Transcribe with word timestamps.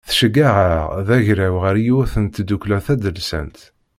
Tceggeɛ-aɣ 0.07 0.87
d 1.07 1.09
agraw 1.17 1.55
ɣer 1.63 1.75
yiwet 1.85 2.13
n 2.23 2.25
tdukla 2.27 2.77
tadelsant. 2.85 3.59